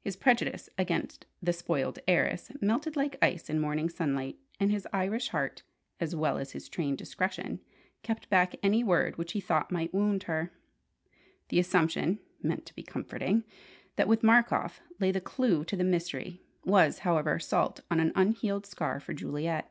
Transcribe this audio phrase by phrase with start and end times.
[0.00, 5.28] His prejudice against the "spoiled heiress" melted like ice in morning sunlight, and his Irish
[5.28, 5.62] heart
[6.00, 7.60] as well as his trained discretion
[8.02, 10.50] kept back any word which he thought might wound her.
[11.50, 13.44] The assumption (meant to be comforting)
[13.96, 18.64] that with Markoff lay the clue to the mystery, was, however, salt on an unhealed
[18.64, 19.70] scar for Juliet.